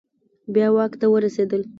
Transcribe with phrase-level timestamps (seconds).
[0.53, 1.61] بیا واک ته ورسیدل